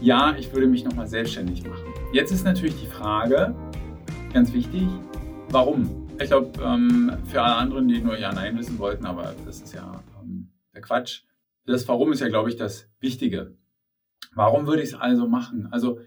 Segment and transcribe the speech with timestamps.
[0.00, 1.92] ja, ich würde mich nochmal selbstständig machen.
[2.12, 3.54] Jetzt ist natürlich die Frage,
[4.32, 4.86] ganz wichtig,
[5.50, 6.06] warum?
[6.20, 9.74] Ich glaube, ähm, für alle anderen, die nur Ja, Nein wissen wollten, aber das ist
[9.74, 11.22] ja ähm, der Quatsch.
[11.66, 13.56] Das Warum ist ja, glaube ich, das Wichtige.
[14.34, 15.68] Warum würde ich es also machen?
[15.70, 16.00] Also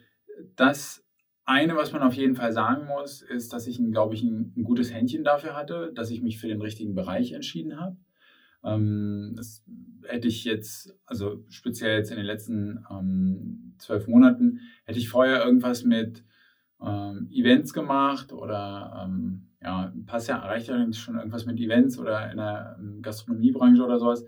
[0.55, 1.04] das
[1.46, 4.64] eine, was man auf jeden Fall sagen muss, ist, dass ich, glaube ich, ein, ein,
[4.64, 7.98] gutes Händchen dafür hatte, dass ich mich für den richtigen Bereich entschieden habe.
[8.64, 9.64] Ähm, das
[10.07, 15.44] hätte ich jetzt, also speziell jetzt in den letzten ähm, zwölf Monaten, hätte ich vorher
[15.44, 16.23] irgendwas mit
[16.81, 22.31] ähm, Events gemacht oder ähm, ja, passt ja, reicht ja schon irgendwas mit Events oder
[22.31, 24.26] in der ähm, Gastronomiebranche oder sowas,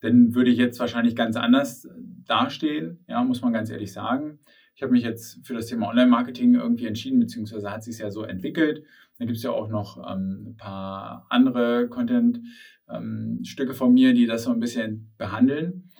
[0.00, 1.88] dann würde ich jetzt wahrscheinlich ganz anders
[2.24, 4.38] dastehen, ja, muss man ganz ehrlich sagen.
[4.74, 8.24] Ich habe mich jetzt für das Thema Online-Marketing irgendwie entschieden, beziehungsweise hat sich ja so
[8.24, 8.84] entwickelt.
[9.18, 14.26] Da gibt es ja auch noch ähm, ein paar andere Content-Stücke ähm, von mir, die
[14.26, 15.90] das so ein bisschen behandeln.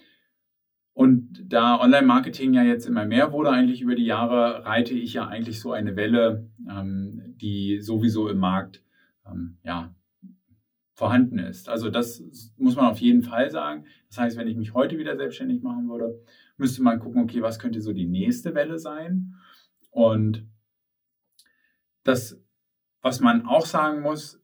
[0.92, 5.26] Und da Online-Marketing ja jetzt immer mehr wurde, eigentlich über die Jahre, reite ich ja
[5.26, 8.82] eigentlich so eine Welle, ähm, die sowieso im Markt
[9.30, 9.94] ähm, ja,
[10.94, 11.68] vorhanden ist.
[11.68, 12.22] Also das
[12.56, 13.84] muss man auf jeden Fall sagen.
[14.08, 16.18] Das heißt, wenn ich mich heute wieder selbstständig machen würde,
[16.56, 19.34] müsste man gucken, okay, was könnte so die nächste Welle sein?
[19.90, 20.46] Und
[22.04, 22.40] das,
[23.02, 24.42] was man auch sagen muss,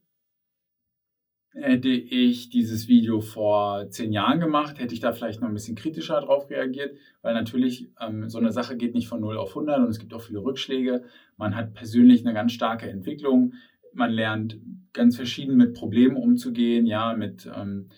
[1.53, 5.75] hätte ich dieses Video vor zehn Jahren gemacht, hätte ich da vielleicht noch ein bisschen
[5.75, 9.79] kritischer drauf reagiert, weil natürlich ähm, so eine Sache geht nicht von 0 auf 100
[9.79, 11.03] und es gibt auch viele Rückschläge.
[11.37, 13.53] Man hat persönlich eine ganz starke Entwicklung.
[13.93, 14.57] Man lernt
[14.93, 17.89] ganz verschieden mit Problemen umzugehen, ja, mit ähm,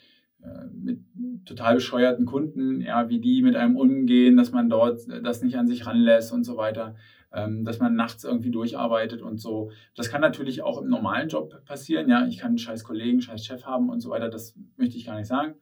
[0.46, 1.00] äh, mit
[1.46, 5.68] total bescheuerten Kunden, ja, wie die mit einem umgehen, dass man dort das nicht an
[5.68, 6.96] sich ranlässt und so weiter,
[7.36, 9.72] dass man nachts irgendwie durcharbeitet und so.
[9.96, 13.46] Das kann natürlich auch im normalen Job passieren, ja, ich kann einen scheiß Kollegen, scheiß
[13.46, 15.56] Chef haben und so weiter, das möchte ich gar nicht sagen.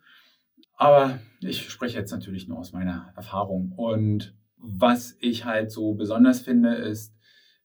[0.75, 3.73] Aber ich spreche jetzt natürlich nur aus meiner Erfahrung.
[3.75, 7.15] Und was ich halt so besonders finde, ist,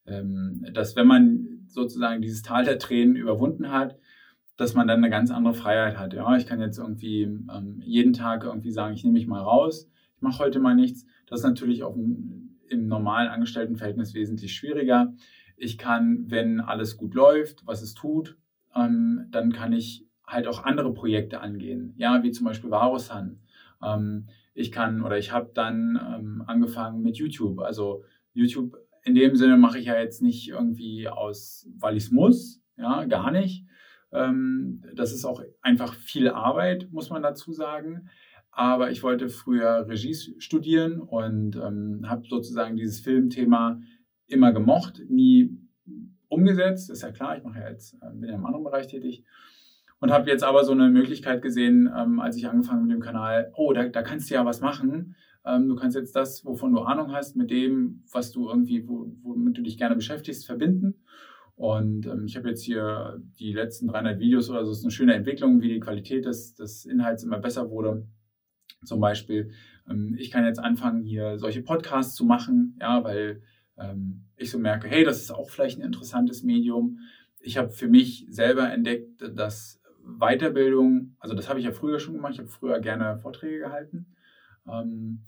[0.06, 3.99] ähm, dass wenn man sozusagen dieses Tal der Tränen überwunden hat,
[4.56, 6.15] dass man dann eine ganz andere Freiheit hat.
[6.15, 9.88] Ja, ich kann jetzt irgendwie ähm, jeden Tag irgendwie sagen, ich nehme mich mal raus,
[10.16, 11.06] ich mache heute mal nichts.
[11.27, 15.15] Das ist natürlich auch im, im normalen Angestelltenverhältnis wesentlich schwieriger.
[15.56, 18.37] Ich kann, wenn alles gut läuft, was es tut,
[18.75, 21.95] ähm, dann kann ich halt auch andere Projekte angehen.
[21.97, 23.41] Ja, wie zum Beispiel Varusan.
[23.83, 27.61] Ähm, ich kann oder ich habe dann ähm, angefangen mit YouTube.
[27.61, 32.11] Also YouTube in dem Sinne mache ich ja jetzt nicht irgendwie aus, weil ich es
[32.11, 33.65] muss, ja, gar nicht,
[34.12, 38.09] ähm, das ist auch einfach viel Arbeit, muss man dazu sagen.
[38.58, 43.80] Aber ich wollte früher Regie studieren und ähm, habe sozusagen dieses Filmthema
[44.26, 45.56] immer gemocht, nie
[46.26, 46.91] umgesetzt.
[46.91, 49.24] Ist ja klar, ich mache ja jetzt, äh, bin ja im anderen Bereich tätig.
[50.00, 53.52] Und habe jetzt aber so eine Möglichkeit gesehen, ähm, als ich angefangen mit dem Kanal,
[53.54, 55.14] oh, da, da kannst du ja was machen.
[55.46, 59.56] Ähm, du kannst jetzt das, wovon du Ahnung hast, mit dem, was du irgendwie, womit
[59.56, 60.96] du dich gerne beschäftigst, verbinden.
[61.54, 64.90] Und ähm, ich habe jetzt hier die letzten 300 Videos oder so, es ist eine
[64.90, 68.08] schöne Entwicklung, wie die Qualität des, des Inhalts immer besser wurde.
[68.84, 69.50] Zum Beispiel,
[69.89, 73.43] ähm, ich kann jetzt anfangen, hier solche Podcasts zu machen, ja, weil
[73.77, 77.00] ähm, ich so merke, hey, das ist auch vielleicht ein interessantes Medium.
[77.41, 82.15] Ich habe für mich selber entdeckt, dass Weiterbildung, also das habe ich ja früher schon
[82.15, 84.06] gemacht, ich habe früher gerne Vorträge gehalten.
[84.67, 85.25] Ähm,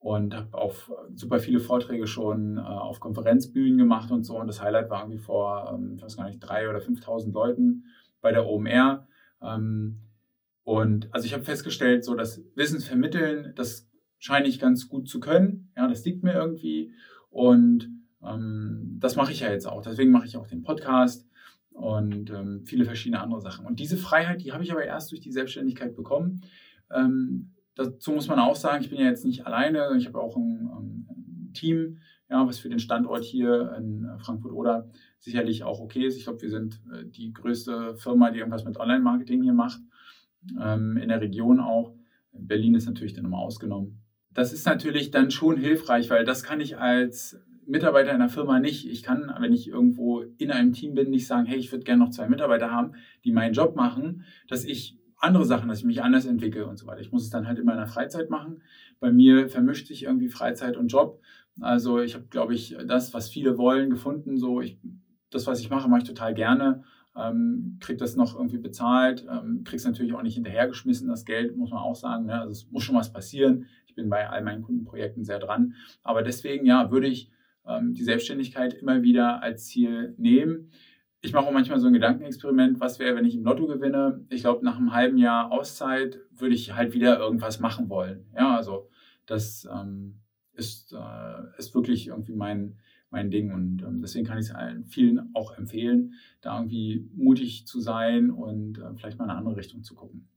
[0.00, 0.74] und habe auch
[1.14, 4.38] super viele Vorträge schon äh, auf Konferenzbühnen gemacht und so.
[4.38, 7.84] Und das Highlight war irgendwie vor, ähm, ich weiß gar nicht, drei oder 5.000 Leuten
[8.20, 9.08] bei der OMR.
[9.42, 10.00] Ähm,
[10.68, 15.72] und also ich habe festgestellt, so das Wissensvermitteln, das scheine ich ganz gut zu können.
[15.76, 16.92] Ja, das liegt mir irgendwie.
[17.30, 17.88] Und
[18.22, 19.80] ähm, das mache ich ja jetzt auch.
[19.80, 21.26] Deswegen mache ich auch den Podcast
[21.70, 23.64] und ähm, viele verschiedene andere Sachen.
[23.64, 26.42] Und diese Freiheit, die habe ich aber erst durch die Selbstständigkeit bekommen.
[26.90, 30.36] Ähm, Dazu muss man auch sagen, ich bin ja jetzt nicht alleine, ich habe auch
[30.36, 34.90] ein, ein Team, ja, was für den Standort hier in Frankfurt oder
[35.20, 36.16] sicherlich auch okay ist.
[36.16, 39.80] Ich glaube, wir sind äh, die größte Firma, die irgendwas mit Online-Marketing hier macht,
[40.60, 41.94] ähm, in der Region auch.
[42.32, 44.02] Berlin ist natürlich dann immer ausgenommen.
[44.32, 48.60] Das ist natürlich dann schon hilfreich, weil das kann ich als Mitarbeiter in der Firma
[48.60, 48.88] nicht.
[48.88, 52.04] Ich kann, wenn ich irgendwo in einem Team bin, nicht sagen, hey, ich würde gerne
[52.04, 52.92] noch zwei Mitarbeiter haben,
[53.24, 56.86] die meinen Job machen, dass ich andere Sachen, dass ich mich anders entwickle und so
[56.86, 57.00] weiter.
[57.00, 58.62] Ich muss es dann halt in meiner Freizeit machen.
[59.00, 61.20] Bei mir vermischt sich irgendwie Freizeit und Job.
[61.60, 64.38] Also ich habe, glaube ich, das, was viele wollen, gefunden.
[64.38, 64.78] So, ich,
[65.30, 66.84] das, was ich mache, mache ich total gerne.
[67.18, 71.70] Ähm, krieg das noch irgendwie bezahlt, ähm, krieg's natürlich auch nicht hinterhergeschmissen, das Geld, muss
[71.70, 72.26] man auch sagen.
[72.26, 72.40] Ne?
[72.40, 73.66] Also es muss schon was passieren.
[73.86, 75.74] Ich bin bei all meinen Kundenprojekten sehr dran.
[76.02, 77.30] Aber deswegen, ja, würde ich
[77.66, 80.70] ähm, die Selbstständigkeit immer wieder als Ziel nehmen
[81.20, 84.24] ich mache auch manchmal so ein Gedankenexperiment, was wäre, wenn ich im Lotto gewinne.
[84.30, 88.26] Ich glaube, nach einem halben Jahr Auszeit würde ich halt wieder irgendwas machen wollen.
[88.36, 88.88] Ja, also
[89.26, 90.20] das ähm,
[90.52, 92.78] ist, äh, ist wirklich irgendwie mein,
[93.10, 93.52] mein Ding.
[93.52, 98.30] Und ähm, deswegen kann ich es allen vielen auch empfehlen, da irgendwie mutig zu sein
[98.30, 100.28] und äh, vielleicht mal in eine andere Richtung zu gucken.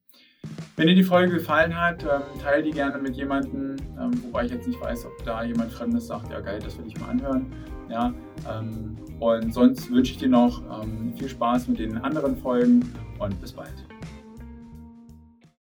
[0.75, 4.51] Wenn dir die Folge gefallen hat, ähm, teile die gerne mit jemandem, ähm, wobei ich
[4.51, 7.45] jetzt nicht weiß, ob da jemand Fremdes sagt, ja geil, das will ich mal anhören.
[7.89, 8.13] Ja,
[8.49, 12.81] ähm, und sonst wünsche ich dir noch ähm, viel Spaß mit den anderen Folgen
[13.19, 13.90] und bis bald.